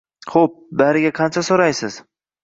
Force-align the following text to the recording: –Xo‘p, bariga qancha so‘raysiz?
–Xo‘p, 0.35 0.53
bariga 0.79 1.11
qancha 1.19 1.43
so‘raysiz? 1.49 1.99